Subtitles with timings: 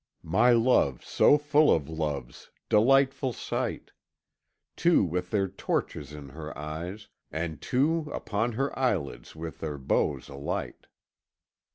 [0.23, 3.91] "My love so full of loves delightful sight!
[4.75, 10.27] Two with their torches in her eyes, and two Upon her eyelids with their bows
[10.27, 10.87] alight."